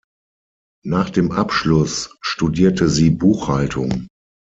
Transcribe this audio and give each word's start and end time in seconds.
Nach 0.83 1.11
dem 1.11 1.31
Abschluss 1.31 2.17
studierte 2.21 2.89
sie 2.89 3.11
Buchhaltung. 3.11 4.07